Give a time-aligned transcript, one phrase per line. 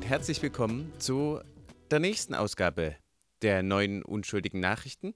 [0.00, 1.40] Und herzlich willkommen zu
[1.90, 2.96] der nächsten Ausgabe
[3.42, 5.14] der neuen unschuldigen Nachrichten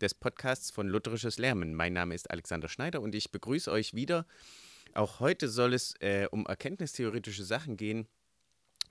[0.00, 1.72] des Podcasts von Lutherisches Lernen.
[1.72, 4.26] Mein Name ist Alexander Schneider und ich begrüße euch wieder.
[4.92, 8.08] Auch heute soll es äh, um erkenntnistheoretische Sachen gehen.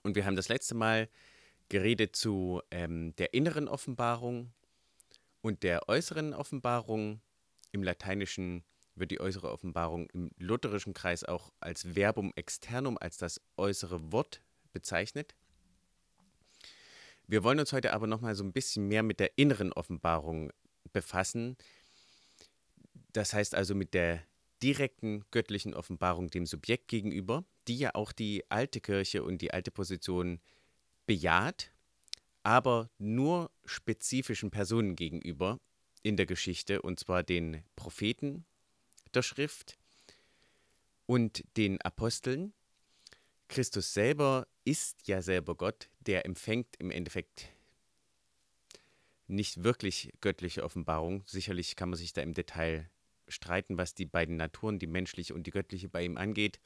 [0.02, 1.10] Und wir haben das letzte Mal
[1.68, 4.54] geredet zu ähm, der inneren Offenbarung
[5.42, 7.20] und der äußeren Offenbarung.
[7.74, 8.64] Im Lateinischen
[8.96, 14.42] wird die äußere Offenbarung im lutherischen Kreis auch als Verbum externum, als das äußere Wort
[14.74, 15.36] bezeichnet.
[17.28, 20.52] Wir wollen uns heute aber nochmal so ein bisschen mehr mit der inneren Offenbarung
[20.92, 21.56] befassen.
[23.14, 24.24] Das heißt also mit der
[24.62, 29.72] direkten göttlichen Offenbarung dem Subjekt gegenüber, die ja auch die alte Kirche und die alte
[29.72, 30.40] Position
[31.06, 31.72] bejaht,
[32.44, 35.60] aber nur spezifischen Personen gegenüber
[36.02, 38.46] in der Geschichte, und zwar den Propheten
[39.14, 39.78] der Schrift
[41.06, 42.54] und den Aposteln.
[43.48, 47.50] Christus selber ist ja selber Gott, der empfängt im Endeffekt
[49.28, 51.24] nicht wirklich göttliche Offenbarung.
[51.26, 52.90] Sicherlich kann man sich da im Detail
[53.28, 56.60] streiten, was die beiden Naturen, die menschliche und die göttliche, bei ihm angeht.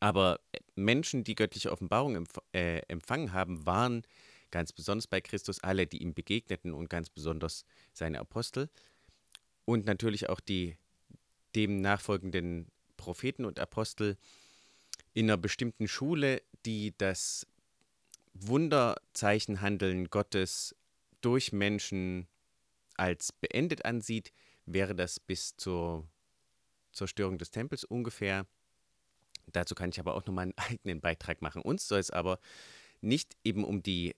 [0.00, 0.40] Aber
[0.74, 4.02] Menschen, die göttliche Offenbarung empf äh, empfangen haben, waren
[4.50, 8.68] ganz besonders bei Christus alle, die ihm begegneten und ganz besonders seine Apostel
[9.64, 10.76] und natürlich auch die
[11.54, 14.16] dem nachfolgenden Propheten und Apostel
[15.12, 17.46] in einer bestimmten Schule, die das
[18.34, 20.74] Wunderzeichenhandeln Gottes
[21.20, 22.26] durch Menschen
[22.96, 24.32] als beendet ansieht,
[24.66, 26.06] wäre das bis zur
[26.92, 28.46] Zerstörung des Tempels ungefähr.
[29.52, 31.62] Dazu kann ich aber auch nochmal einen eigenen Beitrag machen.
[31.62, 32.38] Uns soll es aber
[33.00, 34.14] nicht eben um die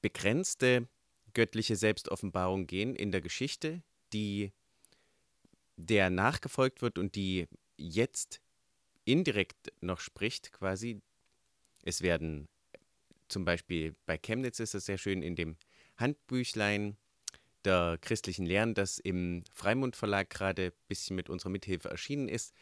[0.00, 0.88] begrenzte
[1.34, 4.52] göttliche Selbstoffenbarung gehen in der Geschichte, die
[5.76, 8.40] der nachgefolgt wird und die jetzt
[9.04, 11.00] indirekt noch spricht, quasi.
[11.82, 12.48] Es werden
[13.28, 15.56] zum Beispiel bei Chemnitz ist es sehr schön in dem
[15.96, 16.96] Handbüchlein
[17.64, 22.54] der christlichen Lehren, das im Freimund Verlag gerade ein bisschen mit unserer Mithilfe erschienen ist,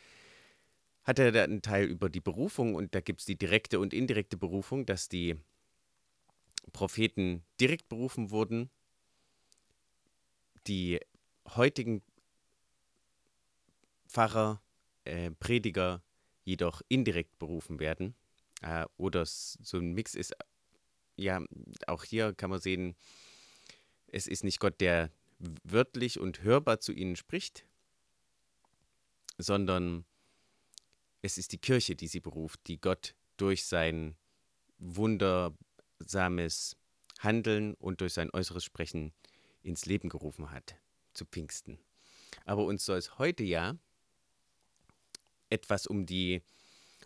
[1.03, 3.95] hat er da einen Teil über die Berufung und da gibt es die direkte und
[3.95, 5.37] indirekte Berufung, dass die
[6.73, 8.71] Propheten direkt berufen wurden,
[10.67, 11.01] die
[11.49, 12.03] heutigen
[14.07, 14.63] Pfarrer,
[15.05, 16.03] äh, Prediger
[16.45, 18.15] jedoch indirekt berufen werden.
[18.61, 20.35] Äh, oder so ein Mix ist,
[21.17, 21.43] ja,
[21.87, 22.97] auch hier kann man sehen,
[24.09, 25.11] es ist nicht Gott, der
[25.65, 27.67] wörtlich und hörbar zu ihnen spricht,
[29.39, 30.05] sondern
[31.23, 34.17] es ist die Kirche, die sie beruft, die Gott durch sein
[34.79, 36.77] wundersames
[37.19, 39.13] Handeln und durch sein äußeres Sprechen
[39.63, 40.77] ins Leben gerufen hat,
[41.13, 41.79] zu Pfingsten.
[42.45, 43.77] Aber uns soll es heute ja
[45.51, 46.43] etwas um die,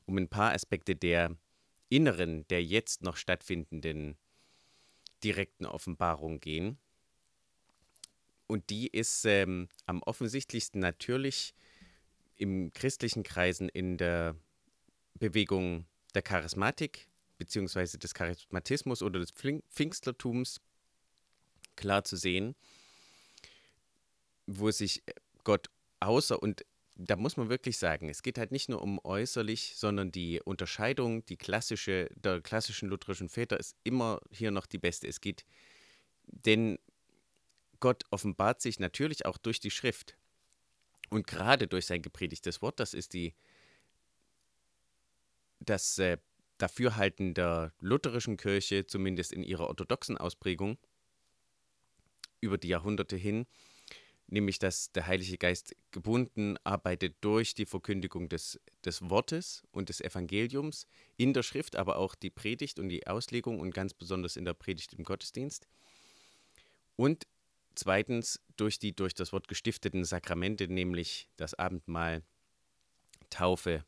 [0.06, 1.36] um ein paar Aspekte der
[1.94, 4.16] inneren, der jetzt noch stattfindenden
[5.22, 6.78] direkten Offenbarung gehen.
[8.48, 11.54] Und die ist ähm, am offensichtlichsten natürlich
[12.36, 14.34] im christlichen Kreisen in der
[15.14, 20.60] Bewegung der Charismatik beziehungsweise des Charismatismus oder des Pfingstlertums
[21.76, 22.56] klar zu sehen,
[24.46, 25.04] wo sich
[25.44, 26.64] Gott außer und
[26.96, 31.24] da muss man wirklich sagen, es geht halt nicht nur um äußerlich, sondern die Unterscheidung,
[31.26, 35.08] die klassische, der klassischen lutherischen Väter ist immer hier noch die beste.
[35.08, 35.44] Es geht,
[36.26, 36.78] denn
[37.80, 40.16] Gott offenbart sich natürlich auch durch die Schrift.
[41.10, 43.34] Und gerade durch sein gepredigtes Wort, das ist die,
[45.60, 46.18] das äh,
[46.58, 50.78] Dafürhalten der lutherischen Kirche, zumindest in ihrer orthodoxen Ausprägung,
[52.40, 53.46] über die Jahrhunderte hin,
[54.26, 60.00] nämlich dass der Heilige Geist gebunden arbeitet durch die Verkündigung des, des Wortes und des
[60.00, 60.86] Evangeliums
[61.16, 64.54] in der Schrift, aber auch die Predigt und die Auslegung und ganz besonders in der
[64.54, 65.68] Predigt im Gottesdienst.
[66.96, 67.26] Und
[67.74, 72.22] zweitens durch die durch das Wort gestifteten Sakramente, nämlich das Abendmahl,
[73.30, 73.84] Taufe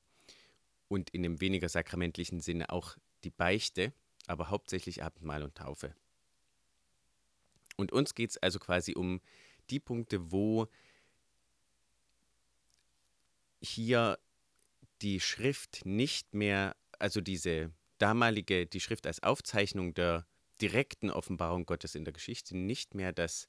[0.89, 3.93] und in dem weniger sakramentlichen Sinne auch die Beichte,
[4.27, 5.95] aber hauptsächlich Abendmahl und Taufe.
[7.77, 9.21] Und uns geht es also quasi um
[9.71, 10.69] die Punkte, wo
[13.61, 14.19] hier
[15.03, 20.27] die Schrift nicht mehr, also diese damalige, die Schrift als Aufzeichnung der
[20.61, 23.49] direkten Offenbarung Gottes in der Geschichte, nicht mehr das,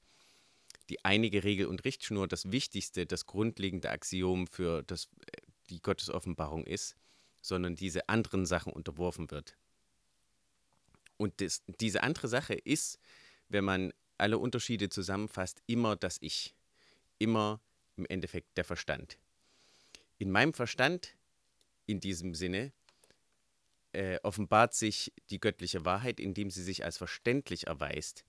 [0.90, 5.10] die einige Regel und Richtschnur, das Wichtigste, das grundlegende Axiom für das,
[5.70, 6.96] die Gottesoffenbarung ist,
[7.42, 9.58] sondern diese anderen Sachen unterworfen wird.
[11.18, 13.00] Und das, diese andere Sache ist,
[13.50, 16.56] wenn man alle Unterschiede zusammenfasst, immer das Ich.
[17.20, 17.62] Immer
[17.96, 19.18] im Endeffekt der Verstand.
[20.20, 21.16] In meinem Verstand,
[21.86, 22.72] in diesem Sinne,
[23.94, 28.26] äh, offenbart sich die göttliche Wahrheit, indem sie sich als verständlich erweist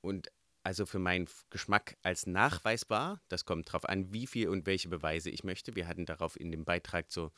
[0.00, 0.30] und
[0.62, 3.20] also für meinen Geschmack als nachweisbar.
[3.28, 5.76] Das kommt darauf an, wie viel und welche Beweise ich möchte.
[5.76, 7.32] Wir hatten darauf in dem Beitrag zur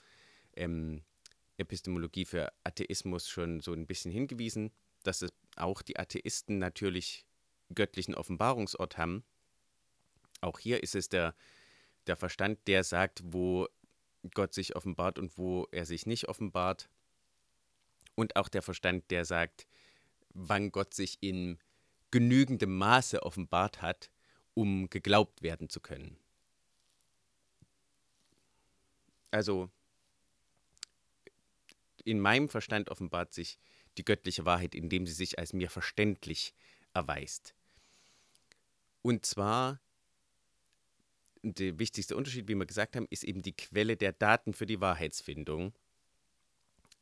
[0.56, 1.02] ähm,
[1.56, 4.72] Epistemologie für Atheismus schon so ein bisschen hingewiesen,
[5.02, 7.24] dass es auch die Atheisten natürlich
[7.74, 9.24] göttlichen Offenbarungsort haben.
[10.40, 11.34] Auch hier ist es der,
[12.06, 13.68] der Verstand, der sagt, wo
[14.34, 16.88] Gott sich offenbart und wo er sich nicht offenbart.
[18.14, 19.66] Und auch der Verstand, der sagt,
[20.30, 21.58] wann Gott sich in
[22.10, 24.10] genügendem Maße offenbart hat,
[24.54, 26.18] um geglaubt werden zu können.
[29.30, 29.70] Also
[32.04, 33.58] in meinem Verstand offenbart sich
[33.96, 36.54] die göttliche Wahrheit, indem sie sich als mir verständlich
[36.94, 37.54] erweist.
[39.02, 39.80] Und zwar,
[41.42, 44.80] der wichtigste Unterschied, wie wir gesagt haben, ist eben die Quelle der Daten für die
[44.80, 45.72] Wahrheitsfindung,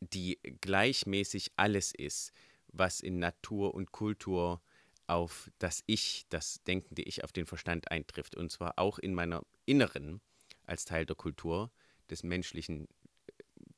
[0.00, 2.32] die gleichmäßig alles ist,
[2.68, 4.60] was in Natur und Kultur
[5.08, 8.36] auf das Ich, das denkende Ich, auf den Verstand eintrifft.
[8.36, 10.20] Und zwar auch in meiner Inneren
[10.66, 11.70] als Teil der Kultur,
[12.10, 12.88] des menschlichen,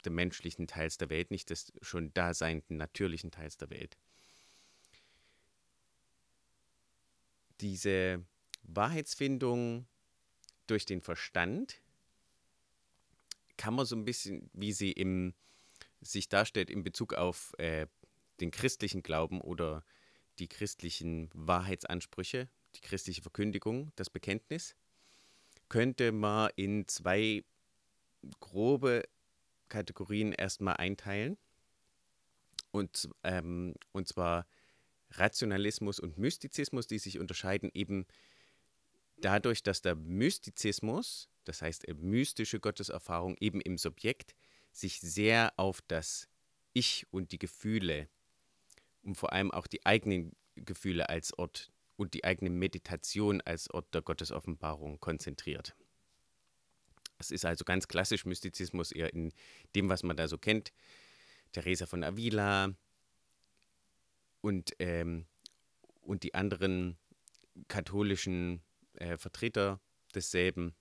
[0.05, 3.97] des menschlichen Teils der Welt, nicht des schon daseinenden natürlichen Teils der Welt.
[7.61, 8.25] Diese
[8.63, 9.87] Wahrheitsfindung
[10.67, 11.83] durch den Verstand
[13.57, 15.35] kann man so ein bisschen, wie sie im,
[16.01, 17.87] sich darstellt in Bezug auf äh,
[18.41, 19.85] den christlichen Glauben oder
[20.39, 24.77] die christlichen Wahrheitsansprüche, die christliche Verkündigung, das Bekenntnis,
[25.69, 27.45] könnte man in zwei
[28.41, 29.05] grobe
[29.69, 31.37] Kategorien erstmal einteilen.
[32.71, 34.47] Und, ähm, und zwar
[35.13, 38.07] Rationalismus und Mystizismus, die sich unterscheiden eben
[39.19, 44.35] dadurch, dass der Mystizismus, das heißt mystische Gotteserfahrung eben im Subjekt,
[44.73, 46.29] sich sehr auf das
[46.73, 48.09] Ich und die Gefühle
[49.03, 53.93] und vor allem auch die eigenen Gefühle als Ort und die eigene Meditation als Ort
[53.95, 55.75] der Gottesoffenbarung konzentriert.
[57.19, 59.33] Es ist also ganz klassisch Mystizismus eher in
[59.75, 60.73] dem, was man da so kennt.
[61.53, 62.75] Teresa von Avila
[64.41, 65.27] und, ähm,
[66.01, 66.97] und die anderen
[67.69, 68.63] katholischen
[68.95, 69.81] äh, Vertreter
[70.15, 70.75] desselben.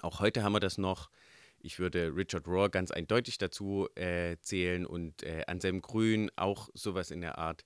[0.00, 1.10] Auch heute haben wir das noch.
[1.58, 7.10] Ich würde Richard Rohr ganz eindeutig dazu äh, zählen und äh, Anselm Grün auch sowas
[7.10, 7.64] in der Art.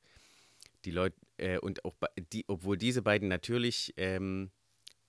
[0.84, 1.96] Die Leute äh, und auch
[2.32, 4.52] die, obwohl diese beiden natürlich ähm,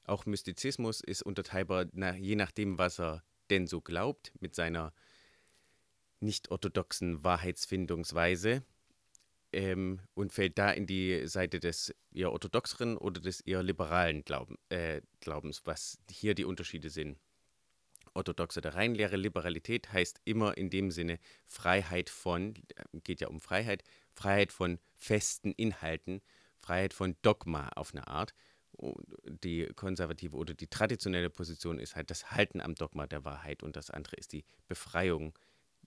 [0.05, 4.91] auch Mystizismus ist unterteilbar, na, je nachdem, was er denn so glaubt, mit seiner
[6.19, 8.63] nicht orthodoxen Wahrheitsfindungsweise
[9.51, 14.57] ähm, und fällt da in die Seite des eher orthodoxeren oder des eher liberalen Glauben,
[14.69, 17.17] äh, Glaubens, was hier die Unterschiede sind
[18.13, 19.15] orthodoxe der Reinlehre.
[19.17, 22.53] Liberalität heißt immer in dem Sinne Freiheit von,
[23.03, 26.21] geht ja um Freiheit, Freiheit von festen Inhalten,
[26.59, 28.33] Freiheit von Dogma auf eine Art.
[29.25, 33.75] Die konservative oder die traditionelle Position ist halt das Halten am Dogma der Wahrheit und
[33.75, 35.37] das andere ist die Befreiung,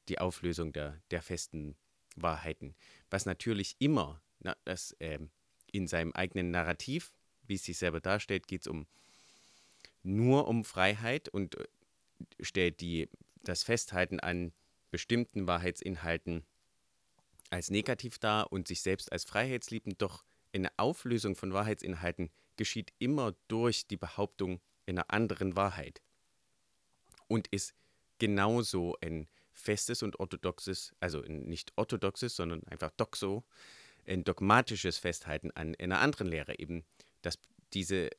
[0.08, 1.76] die Auflösung der, der festen
[2.16, 2.74] Wahrheiten.
[3.10, 5.18] Was natürlich immer, na, das, äh,
[5.70, 7.12] in seinem eigenen Narrativ,
[7.46, 8.86] wie es sich selber darstellt, geht es um
[10.02, 11.64] nur um Freiheit und äh,
[12.40, 13.08] stellt die,
[13.42, 14.52] das Festhalten an
[14.90, 16.44] bestimmten Wahrheitsinhalten
[17.50, 23.34] als negativ dar und sich selbst als freiheitsliebend, doch eine Auflösung von Wahrheitsinhalten geschieht immer
[23.48, 26.02] durch die Behauptung einer anderen Wahrheit
[27.28, 27.74] und ist
[28.18, 29.28] genauso ein
[29.62, 33.44] festes und orthodoxes, also nicht orthodoxes, sondern einfach doxo,
[34.06, 36.84] ein dogmatisches Festhalten an einer anderen Lehre, eben,
[37.22, 37.38] dass
[37.72, 38.10] diese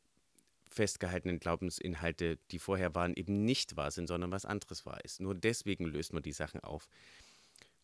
[0.69, 5.19] festgehaltenen Glaubensinhalte, die vorher waren, eben nicht wahr sind, sondern was anderes wahr ist.
[5.19, 6.87] Nur deswegen löst man die Sachen auf.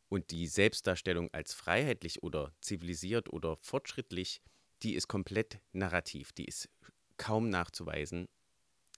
[0.08, 4.42] Und die Selbstdarstellung als freiheitlich oder zivilisiert oder fortschrittlich,
[4.82, 6.70] die ist komplett narrativ, die ist
[7.18, 8.28] kaum nachzuweisen.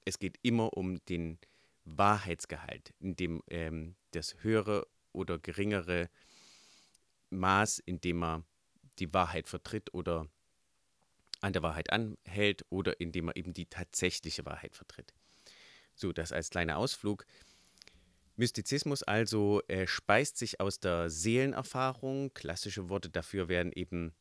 [0.06, 1.38] Es geht immer um den
[1.84, 6.10] Wahrheitsgehalt, in dem ähm, das höhere oder geringere
[7.30, 8.46] Maß, in dem man
[9.00, 10.27] die Wahrheit vertritt oder
[11.41, 15.13] an der Wahrheit anhält oder indem er eben die tatsächliche Wahrheit vertritt.
[15.96, 17.25] So, das als kleiner Ausflug.
[18.36, 22.34] Mystizismus also äh, speist sich aus der Seelenerfahrung.
[22.34, 24.13] Klassische Worte dafür wären eben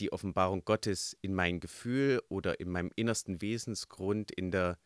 [0.00, 4.78] die Offenbarung Gottes in mein Gefühl oder in meinem innersten Wesensgrund, in der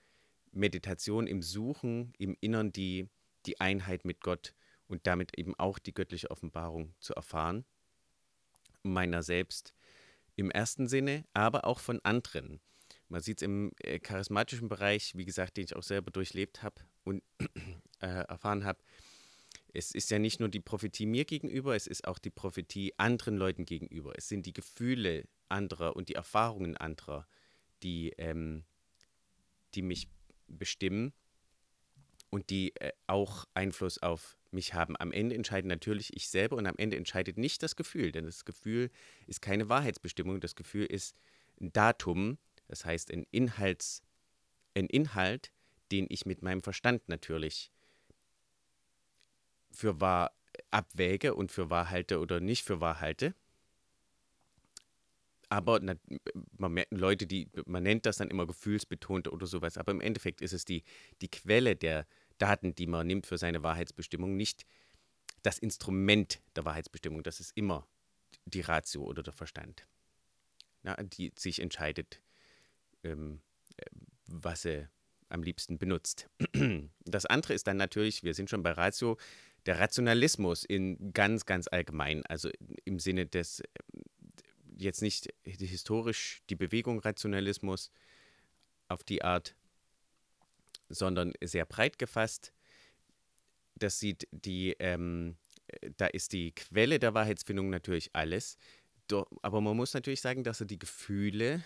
[0.53, 3.09] Meditation, im Suchen, im Innern die,
[3.47, 4.55] die Einheit mit Gott
[4.87, 7.65] und damit eben auch die göttliche Offenbarung zu erfahren,
[8.83, 9.75] meiner selbst
[10.37, 12.61] im ersten Sinne, aber auch von anderen.
[13.09, 16.83] Man sieht es im äh, charismatischen Bereich, wie gesagt, den ich auch selber durchlebt habe
[17.05, 17.23] und
[18.01, 18.83] äh, erfahren habe,
[19.73, 23.37] Es ist ja nicht nur die Prophetie mir gegenüber, es ist auch die Prophetie anderen
[23.37, 24.13] Leuten gegenüber.
[24.17, 27.27] Es sind die Gefühle anderer und die Erfahrungen anderer,
[27.83, 28.65] die, ähm,
[29.75, 30.09] die mich
[30.47, 31.13] bestimmen
[32.31, 34.97] und die äh, auch Einfluss auf mich haben.
[34.99, 38.45] Am Ende entscheide natürlich ich selber und am Ende entscheidet nicht das Gefühl, denn das
[38.45, 38.91] Gefühl
[39.27, 40.41] ist keine Wahrheitsbestimmung.
[40.41, 41.17] Das Gefühl ist
[41.61, 44.03] ein Datum, das heißt ein, Inhalts,
[44.75, 45.53] ein Inhalt,
[45.93, 47.71] den ich mit meinem Verstand natürlich
[49.71, 50.33] für wahr
[50.71, 53.35] abwäge und für wahr halte oder nicht für wahr halte.
[55.51, 55.97] Aber na,
[56.57, 60.53] man Leute, die, man nennt das dann immer gefühlsbetont oder sowas, aber im Endeffekt ist
[60.53, 60.85] es die,
[61.21, 62.07] die Quelle der
[62.39, 64.65] Daten, die man nimmt für seine Wahrheitsbestimmung, nicht
[65.43, 67.25] das Instrument der Wahrheitsbestimmung.
[67.25, 67.87] Das ist immer
[68.45, 69.87] die Ratio oder der Verstand,
[70.83, 72.23] na, die sich entscheidet,
[73.03, 73.41] ähm,
[74.27, 74.89] was er
[75.29, 76.29] am liebsten benutzt.
[77.05, 79.19] Das andere ist dann natürlich, wir sind schon bei Ratio,
[79.67, 82.51] der Rationalismus in ganz, ganz allgemein, also
[82.85, 83.63] im Sinne des,
[84.81, 87.91] jetzt nicht historisch die Bewegung Rationalismus
[88.89, 89.55] auf die Art,
[90.89, 92.53] sondern sehr breit gefasst.
[93.77, 95.37] Das sieht die, ähm,
[95.97, 98.57] da ist die Quelle der Wahrheitsfindung natürlich alles.
[99.43, 101.65] Aber man muss natürlich sagen, dass er die Gefühle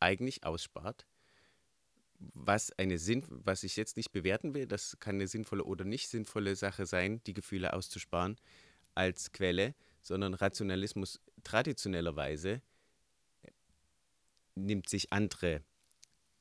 [0.00, 1.06] eigentlich ausspart.
[2.18, 6.08] Was eine Sinn, was ich jetzt nicht bewerten will, das kann eine sinnvolle oder nicht
[6.08, 8.36] sinnvolle Sache sein, die Gefühle auszusparen
[8.94, 12.60] als Quelle, sondern Rationalismus traditionellerweise
[14.56, 15.62] nimmt sich andere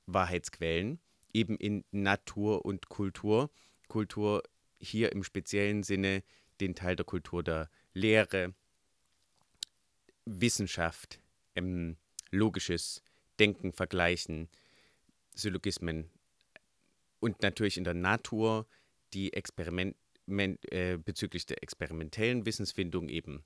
[0.08, 1.00] Wahrheitsquellen
[1.32, 3.52] eben in Natur und Kultur.
[3.88, 4.42] Kultur
[4.80, 6.24] hier im speziellen Sinne
[6.60, 8.56] den Teil der Kultur der Lehre,
[10.26, 11.20] Wissenschaft,
[11.56, 11.98] ähm,
[12.32, 13.04] logisches
[13.38, 14.50] Denken, Vergleichen,
[15.36, 16.10] Syllogismen
[17.20, 18.66] und natürlich in der Natur
[19.14, 19.96] die Experiment
[20.72, 23.44] äh, bezüglich der experimentellen Wissensfindung eben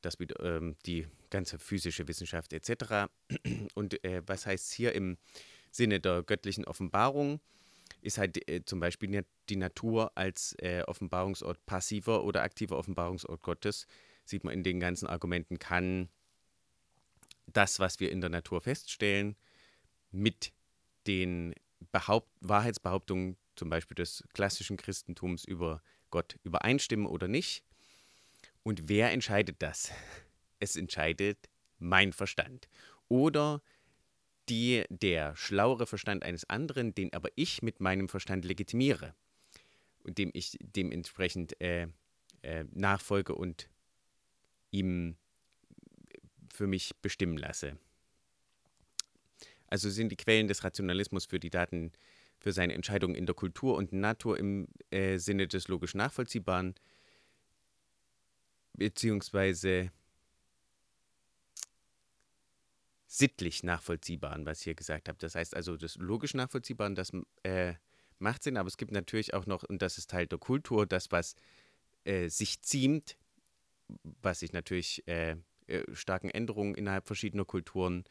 [0.00, 3.10] das ähm, die ganze physische Wissenschaft etc.
[3.74, 5.18] Und äh, was heißt hier im
[5.70, 7.40] Sinne der göttlichen Offenbarung
[8.00, 13.86] ist halt äh, zum Beispiel die Natur als äh, Offenbarungsort passiver oder aktiver Offenbarungsort Gottes.
[14.24, 16.08] Sieht man in den ganzen Argumenten, kann
[17.46, 19.36] das, was wir in der Natur feststellen,
[20.10, 20.52] mit
[21.06, 21.54] den
[21.92, 27.64] Behaupt Wahrheitsbehauptungen zum Beispiel des klassischen Christentums über Gott übereinstimmen oder nicht.
[28.68, 29.92] Und wer entscheidet das?
[30.60, 31.48] Es entscheidet
[31.78, 32.68] mein Verstand.
[33.08, 33.62] Oder
[34.50, 39.14] die, der schlauere Verstand eines anderen, den aber ich mit meinem Verstand legitimiere
[40.00, 41.86] und dem ich dementsprechend äh,
[42.42, 43.70] äh, nachfolge und
[44.70, 45.16] ihm
[46.52, 47.78] für mich bestimmen lasse.
[49.68, 51.90] Also sind die Quellen des Rationalismus für die Daten
[52.38, 56.74] für seine Entscheidungen in der Kultur und Natur im äh, Sinne des logisch Nachvollziehbaren,
[58.78, 59.90] beziehungsweise
[63.06, 65.18] sittlich nachvollziehbaren, was ich hier gesagt habe.
[65.18, 67.10] Das heißt also, das logisch nachvollziehbaren, das
[67.42, 67.74] äh,
[68.18, 71.10] macht Sinn, aber es gibt natürlich auch noch, und das ist Teil der Kultur, das,
[71.10, 71.34] was
[72.04, 73.16] äh, sich ziemt,
[74.22, 78.04] was sich natürlich äh, äh starken Änderungen innerhalb verschiedener Kulturen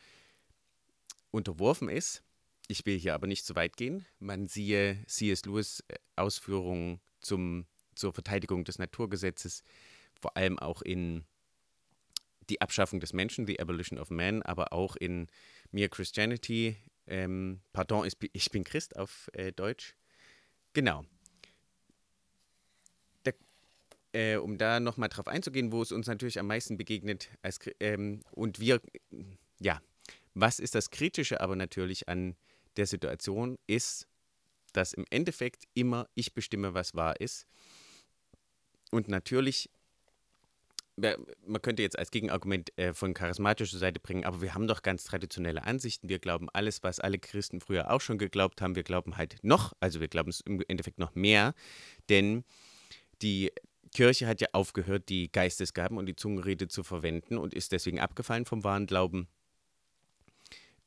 [1.31, 2.23] unterworfen ist.
[2.67, 4.05] Ich will hier aber nicht zu weit gehen.
[4.19, 5.45] Man siehe C.S.
[5.45, 9.63] Lewis äh, Ausführungen zum, zur Verteidigung des Naturgesetzes,
[10.19, 11.23] vor allem auch in
[12.49, 15.27] die Abschaffung des Menschen, The Evolution of Man, aber auch in
[15.71, 19.95] Mere Christianity, ähm, pardon, ich bin Christ auf äh, Deutsch.
[20.73, 21.05] Genau.
[23.25, 23.33] Der,
[24.13, 28.21] äh, um da nochmal drauf einzugehen, wo es uns natürlich am meisten begegnet als, ähm,
[28.31, 28.81] und wir,
[29.59, 29.81] ja,
[30.33, 32.35] was ist das Kritische aber natürlich an
[32.75, 34.07] der Situation, ist,
[34.73, 37.47] dass im Endeffekt immer ich bestimme, was wahr ist.
[38.91, 39.69] Und natürlich
[40.97, 45.03] man könnte jetzt als Gegenargument äh, von charismatischer Seite bringen, aber wir haben doch ganz
[45.03, 46.09] traditionelle Ansichten.
[46.09, 48.75] Wir glauben alles, was alle Christen früher auch schon geglaubt haben.
[48.75, 51.53] Wir glauben halt noch, also wir glauben es im Endeffekt noch mehr,
[52.09, 52.43] denn
[53.21, 53.51] die
[53.93, 58.45] Kirche hat ja aufgehört, die Geistesgaben und die Zungenrede zu verwenden und ist deswegen abgefallen
[58.45, 59.27] vom wahren Glauben.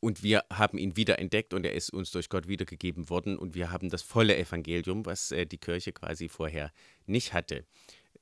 [0.01, 3.71] Und wir haben ihn wiederentdeckt und er ist uns durch Gott wiedergegeben worden und wir
[3.71, 6.73] haben das volle Evangelium, was äh, die Kirche quasi vorher
[7.07, 7.65] nicht hatte.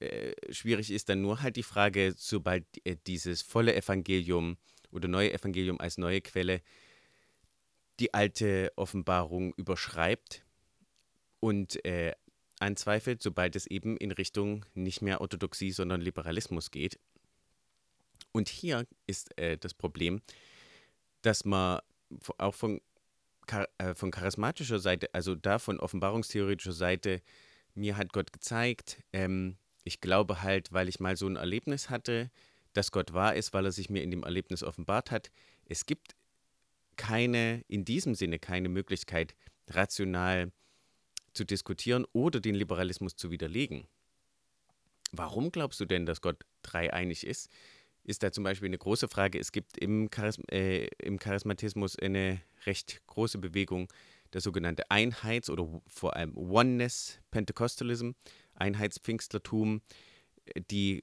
[0.00, 4.56] Äh, schwierig ist dann nur halt die Frage, sobald äh, dieses volle Evangelium
[4.90, 6.62] oder neue Evangelium als neue Quelle
[7.98, 10.44] die alte Offenbarung überschreibt
[11.40, 12.12] und äh,
[12.60, 16.98] anzweifelt, sobald es eben in Richtung nicht mehr Orthodoxie, sondern Liberalismus geht.
[18.32, 20.22] Und hier ist äh, das Problem,
[21.22, 21.80] dass man
[22.38, 22.80] auch von,
[23.78, 27.22] äh, von charismatischer Seite, also da von offenbarungstheoretischer Seite,
[27.74, 32.30] mir hat Gott gezeigt, ähm, ich glaube halt, weil ich mal so ein Erlebnis hatte,
[32.72, 35.30] dass Gott wahr ist, weil er sich mir in dem Erlebnis offenbart hat.
[35.64, 36.14] Es gibt
[36.96, 39.34] keine, in diesem Sinne keine Möglichkeit,
[39.68, 40.52] rational
[41.32, 43.86] zu diskutieren oder den Liberalismus zu widerlegen.
[45.12, 47.48] Warum glaubst du denn, dass Gott dreieinig ist?
[48.04, 49.38] Ist da zum Beispiel eine große Frage.
[49.38, 53.92] Es gibt im, Charism äh, im Charismatismus eine recht große Bewegung,
[54.32, 58.10] der sogenannte Einheits- oder vor allem Oneness Pentecostalism,
[58.58, 59.82] Einheitspfingstlertum,
[60.70, 61.02] die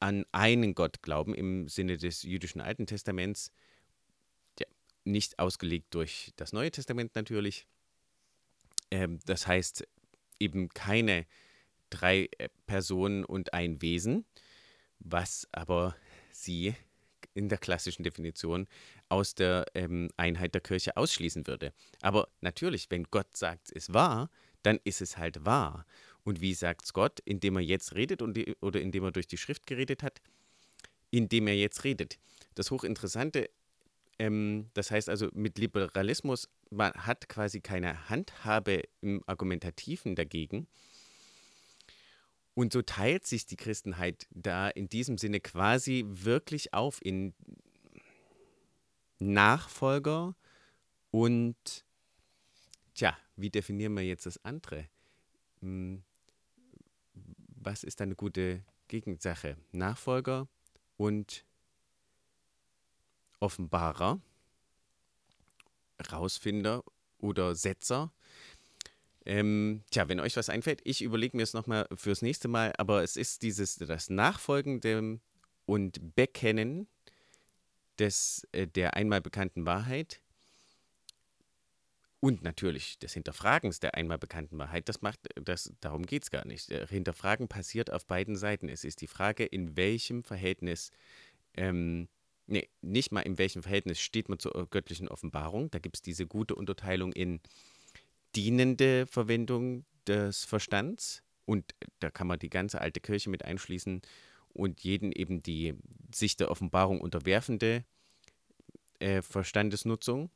[0.00, 3.52] an einen Gott glauben im Sinne des jüdischen Alten Testaments,
[4.58, 4.66] ja,
[5.04, 7.66] nicht ausgelegt durch das Neue Testament natürlich.
[8.90, 9.86] Ähm, das heißt
[10.40, 11.26] eben keine
[11.90, 14.24] drei äh, Personen und ein Wesen,
[14.98, 15.96] was aber
[16.32, 16.74] sie
[17.34, 18.66] in der klassischen Definition
[19.08, 21.72] aus der ähm, Einheit der Kirche ausschließen würde.
[22.00, 24.30] Aber natürlich, wenn Gott sagt, es wahr,
[24.62, 25.86] dann ist es halt wahr.
[26.26, 27.20] Und wie sagt es Gott?
[27.24, 30.20] Indem er jetzt redet und die, oder indem er durch die Schrift geredet hat?
[31.12, 32.18] Indem er jetzt redet.
[32.56, 33.48] Das Hochinteressante,
[34.18, 40.66] ähm, das heißt also mit Liberalismus, man hat quasi keine Handhabe im Argumentativen dagegen.
[42.54, 47.34] Und so teilt sich die Christenheit da in diesem Sinne quasi wirklich auf in
[49.20, 50.34] Nachfolger
[51.12, 51.84] und,
[52.94, 54.88] tja, wie definieren wir jetzt das andere?
[57.66, 59.56] Was ist eine gute Gegensache?
[59.72, 60.46] Nachfolger
[60.96, 61.44] und
[63.40, 64.20] Offenbarer,
[66.12, 66.84] Rausfinder
[67.18, 68.12] oder Setzer.
[69.24, 73.02] Ähm, tja, wenn euch was einfällt, ich überlege mir es nochmal fürs nächste Mal, aber
[73.02, 75.18] es ist dieses, das Nachfolgende
[75.64, 76.86] und Bekennen
[77.98, 80.20] des, äh, der einmal bekannten Wahrheit
[82.20, 86.46] und natürlich des Hinterfragens der einmal bekannten Wahrheit, das macht, das, darum geht es gar
[86.46, 86.70] nicht.
[86.70, 88.68] Äh, Hinterfragen passiert auf beiden Seiten.
[88.68, 90.90] Es ist die Frage, in welchem Verhältnis,
[91.54, 92.08] ähm,
[92.46, 95.70] nee, nicht mal in welchem Verhältnis steht man zur göttlichen Offenbarung.
[95.70, 97.40] Da gibt es diese gute Unterteilung in
[98.34, 104.02] dienende Verwendung des Verstands und da kann man die ganze alte Kirche mit einschließen
[104.48, 105.74] und jeden eben die
[106.14, 107.84] sich der Offenbarung unterwerfende
[109.00, 110.30] äh, Verstandesnutzung.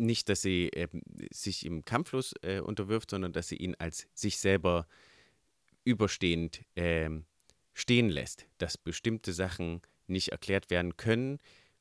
[0.00, 0.88] Nicht, dass sie äh,
[1.30, 4.86] sich im kampflos äh, unterwirft, sondern dass sie ihn als sich selber
[5.84, 7.26] überstehend ähm,
[7.74, 11.38] stehen lässt, dass bestimmte Sachen nicht erklärt werden können,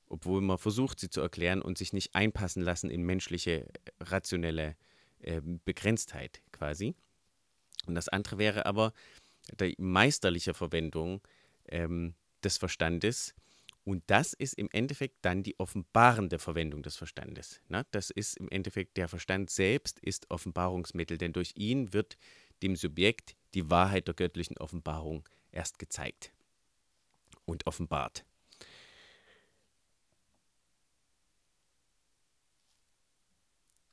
[0.08, 3.68] obwohl man versucht, sie zu erklären und sich nicht einpassen lassen in menschliche,
[4.00, 4.76] rationelle
[5.20, 6.96] äh, Begrenztheit quasi.
[7.86, 8.92] Und das andere wäre aber
[9.60, 11.22] die meisterliche Verwendung
[11.70, 13.34] ähm, des Verstandes.
[13.90, 17.60] Und das ist im Endeffekt dann die offenbarende Verwendung des Verstandes.
[17.70, 17.88] Ne?
[17.90, 22.16] Das ist im Endeffekt der Verstand selbst ist Offenbarungsmittel, denn durch ihn wird
[22.62, 26.32] dem Subjekt die Wahrheit der göttlichen Offenbarung erst gezeigt
[27.46, 28.26] und offenbart.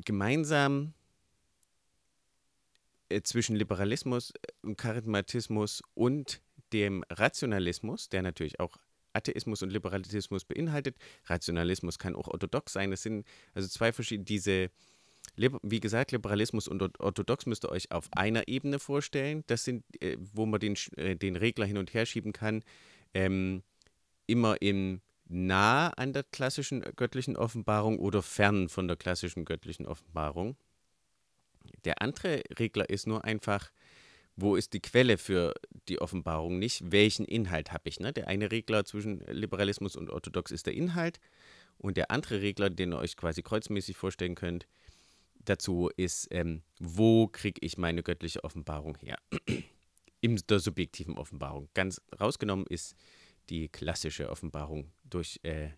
[0.05, 0.93] Gemeinsam
[3.09, 6.43] äh, zwischen Liberalismus und äh, Charismatismus und
[6.75, 8.77] dem Rationalismus, der natürlich auch
[9.17, 10.97] Atheismus und Liberalismus beinhaltet.
[11.27, 12.91] Rationalismus kann auch orthodox sein.
[12.91, 14.71] Das sind also zwei verschiedene, diese,
[15.37, 19.45] wie gesagt, Liberalismus und orthodox müsst ihr euch auf einer Ebene vorstellen.
[19.47, 22.63] Das sind, äh, wo man den, den Regler hin und her schieben kann,
[23.15, 23.63] ähm,
[24.27, 30.57] immer im nah an der klassischen göttlichen Offenbarung oder fern von der klassischen göttlichen Offenbarung.
[31.85, 33.71] Der andere Regler ist nur einfach,
[34.37, 35.55] wo ist die Quelle für
[35.89, 38.01] die Offenbarung, nicht welchen Inhalt habe ich.
[38.01, 38.13] Ne?
[38.13, 41.19] Der eine Regler zwischen Liberalismus und Orthodox ist der Inhalt
[41.79, 44.67] und der andere Regler, den ihr euch quasi kreuzmäßig vorstellen könnt,
[45.39, 49.19] dazu ist, ähm, wo kriege ich meine göttliche Offenbarung her?
[50.21, 51.69] In der subjektiven Offenbarung.
[51.75, 52.97] Ganz rausgenommen ist
[53.49, 55.71] die klassische Offenbarung durch äh,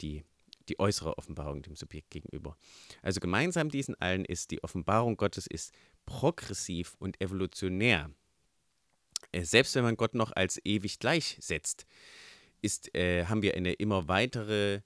[0.00, 0.24] die
[0.68, 2.56] die äußere Offenbarung dem Subjekt gegenüber.
[3.02, 5.74] Also gemeinsam diesen allen ist, die Offenbarung Gottes ist
[6.06, 8.10] progressiv und evolutionär.
[9.32, 11.86] Äh, selbst wenn man Gott noch als ewig gleichsetzt,
[12.62, 14.80] ist, äh, haben wir eine immer weitere,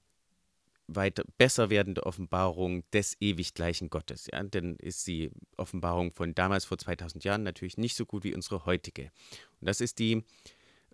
[0.86, 4.28] weiter, besser werdende Offenbarung des ewig gleichen Gottes.
[4.32, 4.42] Ja?
[4.42, 8.64] Denn ist die Offenbarung von damals vor 2000 Jahren natürlich nicht so gut wie unsere
[8.64, 9.12] heutige.
[9.60, 10.24] Und das ist die,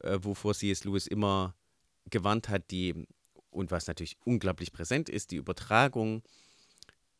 [0.02, 0.84] äh, wovor C.S.
[0.84, 1.54] Lewis immer
[2.10, 3.06] gewarnt hat, die
[3.50, 6.22] und was natürlich unglaublich präsent ist, die Übertragung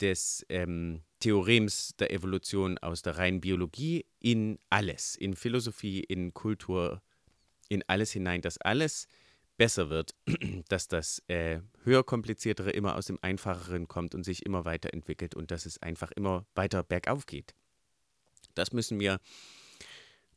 [0.01, 7.03] des ähm, Theorems der Evolution aus der reinen Biologie in alles, in Philosophie, in Kultur,
[7.69, 9.09] in alles hinein, dass alles
[9.57, 10.15] besser wird,
[10.69, 15.51] dass das äh, höher kompliziertere immer aus dem Einfacheren kommt und sich immer weiterentwickelt und
[15.51, 17.55] dass es einfach immer weiter bergauf geht.
[18.55, 19.21] Das müssen wir,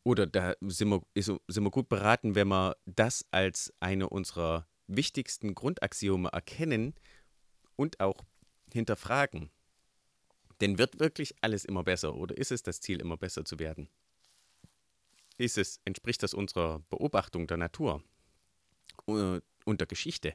[0.03, 5.53] oder da sind wir, sind wir gut beraten, wenn wir das als eine unserer wichtigsten
[5.53, 6.95] Grundaxiome erkennen
[7.75, 8.23] und auch
[8.73, 9.49] hinterfragen.
[10.61, 13.89] Denn wird wirklich alles immer besser oder ist es das Ziel, immer besser zu werden?
[15.37, 18.03] Ist es, entspricht das unserer Beobachtung der Natur
[19.07, 20.33] äh, und der Geschichte?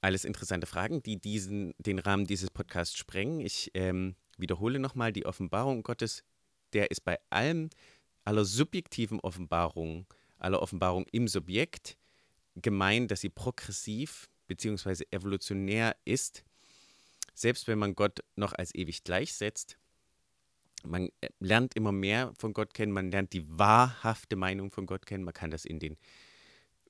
[0.00, 3.40] Alles interessante Fragen, die diesen, den Rahmen dieses Podcasts sprengen.
[3.40, 6.22] Ich ähm, wiederhole nochmal, die Offenbarung Gottes,
[6.72, 7.70] der ist bei allem,
[8.24, 10.06] aller subjektiven Offenbarungen,
[10.38, 11.98] aller Offenbarung im Subjekt
[12.54, 15.04] gemeint, dass sie progressiv bzw.
[15.10, 16.44] evolutionär ist
[17.38, 19.78] selbst wenn man Gott noch als ewig gleichsetzt,
[20.84, 25.06] man äh, lernt immer mehr von Gott kennen, man lernt die wahrhafte Meinung von Gott
[25.06, 25.96] kennen, man kann das in den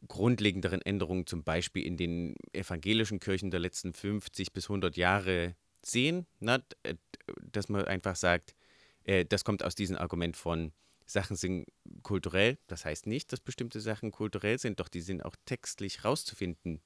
[0.06, 6.26] grundlegenderen Änderungen, zum Beispiel in den evangelischen Kirchen der letzten 50 bis 100 Jahre sehen,
[6.40, 6.94] na, äh,
[7.42, 8.54] dass man einfach sagt,
[9.04, 10.72] äh, das kommt aus diesem Argument von,
[11.04, 11.66] Sachen sind
[12.02, 16.82] kulturell, das heißt nicht, dass bestimmte Sachen kulturell sind, doch die sind auch textlich rauszufinden,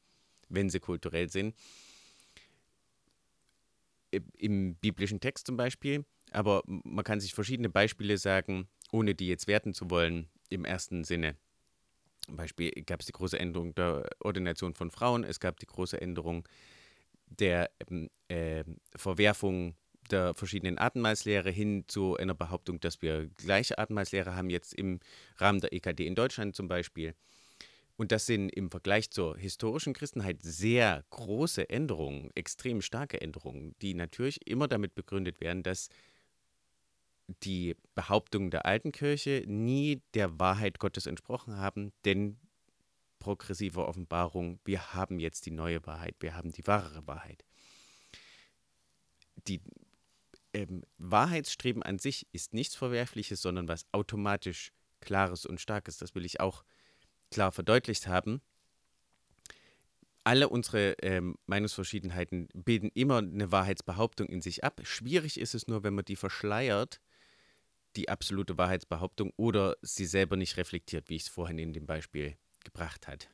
[0.48, 1.56] wenn sie kulturell sind
[4.36, 9.46] im biblischen Text zum Beispiel, aber man kann sich verschiedene Beispiele sagen, ohne die jetzt
[9.46, 11.36] werten zu wollen, im ersten Sinne.
[12.26, 16.00] Zum Beispiel gab es die große Änderung der Ordination von Frauen, es gab die große
[16.00, 16.46] Änderung
[17.26, 19.74] der ähm, äh, Verwerfung
[20.10, 25.00] der verschiedenen Atemmalslehre hin zu einer Behauptung, dass wir gleiche Atemmalslehre haben, jetzt im
[25.36, 27.14] Rahmen der EKD in Deutschland zum Beispiel.
[28.02, 33.94] Und das sind im Vergleich zur historischen Christenheit sehr große Änderungen, extrem starke Änderungen, die
[33.94, 35.88] natürlich immer damit begründet werden, dass
[37.44, 42.40] die Behauptungen der alten Kirche nie der Wahrheit Gottes entsprochen haben, denn
[43.20, 47.44] progressive Offenbarung, wir haben jetzt die neue Wahrheit, wir haben die wahre Wahrheit.
[49.46, 49.60] Die
[50.54, 55.98] ähm, Wahrheitsstreben an sich ist nichts Verwerfliches, sondern was automatisch Klares und Starkes.
[55.98, 56.64] Das will ich auch
[57.32, 58.40] klar verdeutlicht haben,
[60.24, 64.80] alle unsere ähm, Meinungsverschiedenheiten bilden immer eine Wahrheitsbehauptung in sich ab.
[64.84, 67.00] Schwierig ist es nur, wenn man die verschleiert,
[67.96, 72.36] die absolute Wahrheitsbehauptung, oder sie selber nicht reflektiert, wie ich es vorhin in dem Beispiel
[72.64, 73.28] gebracht hat.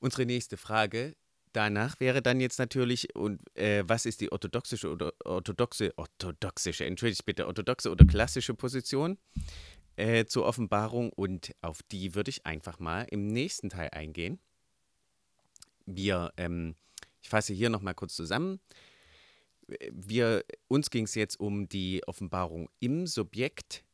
[0.00, 1.14] Unsere nächste Frage
[1.52, 7.24] danach wäre dann jetzt natürlich, und äh, was ist die orthodoxische oder orthodoxe, orthodoxische, entschuldigt
[7.24, 9.16] bitte, orthodoxe oder klassische Position?
[9.96, 14.38] Äh, zur Offenbarung und auf die würde ich einfach mal im nächsten Teil eingehen.
[15.86, 16.74] Wir, ähm,
[17.22, 18.60] ich fasse hier nochmal kurz zusammen.
[19.90, 23.84] Wir, uns ging es jetzt um die Offenbarung im Subjekt.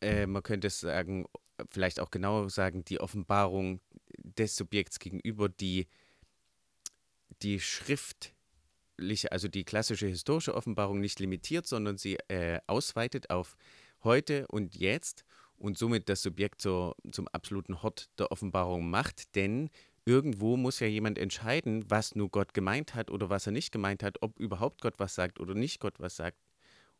[0.00, 1.26] Äh, man könnte sagen,
[1.70, 3.80] vielleicht auch genau sagen, die Offenbarung
[4.18, 5.86] des Subjekts gegenüber die,
[7.42, 13.56] die schriftliche, also die klassische historische Offenbarung nicht limitiert, sondern sie äh, ausweitet auf
[14.04, 15.24] heute und jetzt
[15.56, 19.70] und somit das Subjekt zur, zum absoluten Hort der Offenbarung macht, denn
[20.04, 24.02] irgendwo muss ja jemand entscheiden, was nur Gott gemeint hat oder was er nicht gemeint
[24.02, 26.38] hat, ob überhaupt Gott was sagt oder nicht Gott was sagt.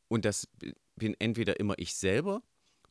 [0.08, 0.48] Und das
[0.96, 2.42] bin entweder immer ich selber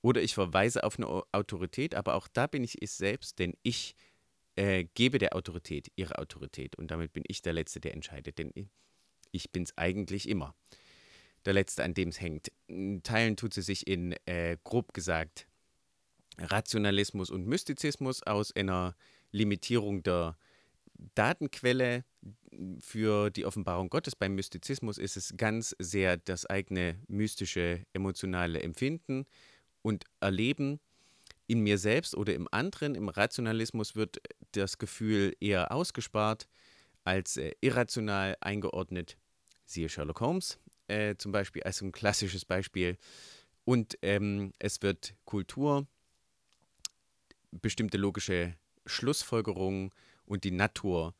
[0.02, 3.95] oder ich verweise auf eine Autorität, aber auch da bin ich es selbst, denn ich
[4.56, 8.52] äh, gebe der Autorität ihre Autorität und damit bin ich der Letzte, der entscheidet, denn
[9.32, 10.56] ich bin es eigentlich immer
[11.49, 12.51] der letzte, an dem es hängt.
[13.01, 15.47] Teilen tut sie sich in, äh, grob gesagt,
[16.38, 18.95] Rationalismus und Mystizismus aus einer
[19.31, 20.38] Limitierung der
[21.15, 22.05] Datenquelle
[22.79, 24.15] für die Offenbarung Gottes.
[24.15, 29.25] Beim Mystizismus ist es ganz sehr das eigene mystische, emotionale Empfinden
[29.81, 30.79] und Erleben
[31.47, 32.93] in mir selbst oder im anderen.
[32.93, 34.19] Im Rationalismus wird
[34.51, 36.47] das Gefühl eher ausgespart
[37.05, 39.17] als äh, irrational eingeordnet.
[39.65, 40.59] Siehe Sherlock Holmes
[40.89, 42.97] äh, zum Beispiel als ein klassisches Beispiel.
[43.65, 45.88] Und ähm, es wird Kultur,
[47.52, 49.91] bestimmte logische Schlussfolgerungen
[50.25, 51.13] und die Natur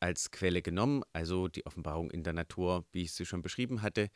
[0.00, 4.10] als Quelle genommen, also die Offenbarung in der Natur, wie ich sie schon beschrieben hatte.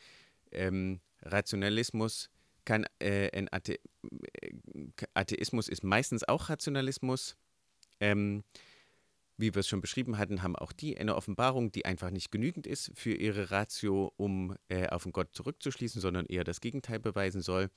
[0.50, 2.30] Ähm, Rationalismus
[2.64, 3.78] kann, äh, ein Athe
[4.40, 4.52] äh,
[5.14, 7.36] Atheismus ist meistens auch Rationalismus.
[8.00, 8.44] Ähm,
[9.36, 12.66] wie wir es schon beschrieben hatten, haben auch die eine Offenbarung, die einfach nicht genügend
[12.66, 17.42] ist für ihre Ratio, um äh, auf den Gott zurückzuschließen, sondern eher das Gegenteil beweisen
[17.42, 17.70] soll.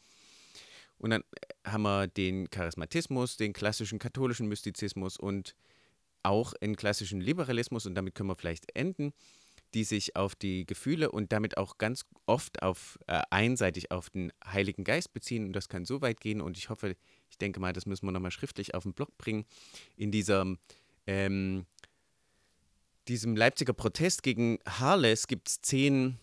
[0.98, 5.56] Und dann äh, haben wir den Charismatismus, den klassischen katholischen Mystizismus und
[6.24, 9.14] auch einen klassischen Liberalismus, und damit können wir vielleicht enden,
[9.74, 14.32] die sich auf die Gefühle und damit auch ganz oft auf äh, einseitig auf den
[14.46, 15.48] Heiligen Geist beziehen.
[15.48, 16.40] Und das kann so weit gehen.
[16.40, 16.96] Und ich hoffe,
[17.30, 19.46] ich denke mal, das müssen wir nochmal schriftlich auf den Blog bringen,
[19.98, 20.46] in dieser
[21.08, 21.66] ähm,
[23.08, 26.18] diesem Leipziger Protest gegen Harles gibt es zehn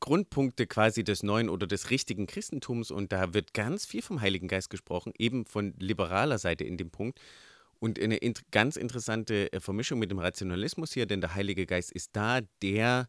[0.00, 4.48] Grundpunkte quasi des neuen oder des richtigen Christentums und da wird ganz viel vom Heiligen
[4.48, 7.20] Geist gesprochen, eben von liberaler Seite in dem Punkt.
[7.78, 11.92] Und eine int ganz interessante äh, Vermischung mit dem Rationalismus hier, denn der Heilige Geist
[11.92, 13.08] ist da, der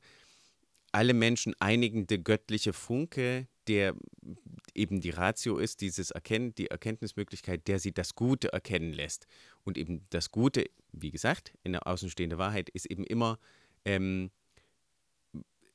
[0.92, 3.96] alle Menschen einigende göttliche Funke, der
[4.74, 9.28] eben die Ratio ist, dieses Erkennen, die Erkenntnismöglichkeit, der sie das Gute erkennen lässt.
[9.64, 13.40] Und eben das Gute, wie gesagt, in der außenstehenden Wahrheit, ist eben immer
[13.86, 14.32] ähm,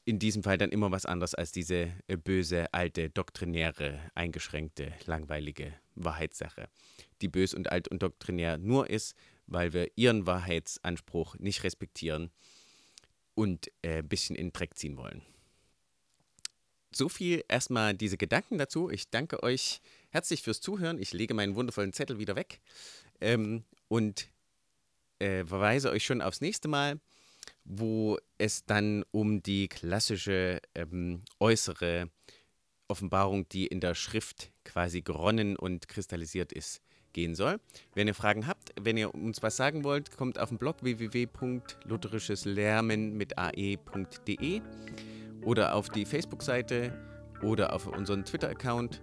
[0.05, 5.73] in diesem Fall dann immer was anderes als diese äh, böse, alte, doktrinäre, eingeschränkte, langweilige
[5.95, 6.69] Wahrheitssache,
[7.23, 9.15] die bös und alt und doktrinär nur ist,
[9.47, 12.31] weil wir ihren Wahrheitsanspruch nicht respektieren
[13.35, 15.23] und ein äh, bisschen in den Dreck ziehen wollen.
[16.93, 18.91] So viel erstmal diese Gedanken dazu.
[18.91, 20.99] Ich danke euch herzlich fürs Zuhören.
[20.99, 22.61] Ich lege meinen wundervollen Zettel wieder weg
[23.21, 24.29] ähm, und
[25.19, 27.01] äh, verweise euch schon aufs nächste Mal
[27.65, 32.09] wo es dann um die klassische ähm, äußere
[32.89, 36.81] Offenbarung, die in der Schrift quasi geronnen und kristallisiert ist,
[37.13, 37.61] gehen soll.
[37.95, 43.15] Wenn ihr Fragen habt, wenn ihr uns was sagen wollt, kommt auf den Blog www.lutherischeslärmen
[43.17, 44.63] mit ae.de
[45.45, 46.93] oder auf die Facebook-Seite
[47.43, 49.01] oder auf unseren Twitter-Account,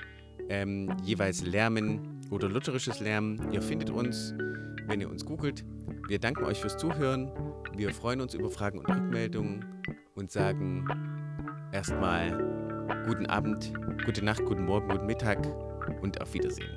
[0.49, 3.51] ähm, jeweils Lärmen oder lutherisches Lärmen.
[3.51, 4.33] Ihr findet uns,
[4.85, 5.65] wenn ihr uns googelt.
[6.07, 7.31] Wir danken euch fürs Zuhören.
[7.75, 9.65] Wir freuen uns über Fragen und Rückmeldungen
[10.15, 10.87] und sagen
[11.71, 12.31] erstmal
[13.05, 13.73] guten Abend,
[14.05, 15.45] gute Nacht, guten Morgen, guten Mittag
[16.01, 16.69] und auf Wiedersehen.